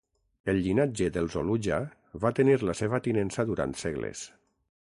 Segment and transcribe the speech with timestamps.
[0.53, 1.79] El llinatge dels Oluja
[2.25, 4.27] va tenir la seva tinença durant segles.